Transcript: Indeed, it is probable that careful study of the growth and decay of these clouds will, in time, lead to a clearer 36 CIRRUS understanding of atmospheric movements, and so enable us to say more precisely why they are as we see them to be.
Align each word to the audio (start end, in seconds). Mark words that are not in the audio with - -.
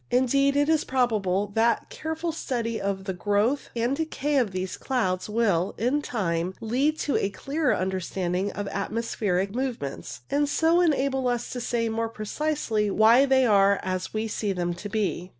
Indeed, 0.09 0.55
it 0.55 0.67
is 0.67 0.83
probable 0.83 1.51
that 1.53 1.91
careful 1.91 2.31
study 2.31 2.81
of 2.81 3.03
the 3.03 3.13
growth 3.13 3.69
and 3.75 3.95
decay 3.95 4.37
of 4.37 4.49
these 4.49 4.75
clouds 4.75 5.29
will, 5.29 5.75
in 5.77 6.01
time, 6.01 6.55
lead 6.59 6.97
to 7.01 7.17
a 7.17 7.29
clearer 7.29 7.75
36 7.75 7.75
CIRRUS 7.75 7.79
understanding 7.83 8.51
of 8.53 8.67
atmospheric 8.69 9.53
movements, 9.53 10.21
and 10.31 10.49
so 10.49 10.81
enable 10.81 11.27
us 11.27 11.51
to 11.51 11.61
say 11.61 11.87
more 11.87 12.09
precisely 12.09 12.89
why 12.89 13.27
they 13.27 13.45
are 13.45 13.79
as 13.83 14.11
we 14.11 14.27
see 14.27 14.51
them 14.51 14.73
to 14.73 14.89
be. 14.89 15.29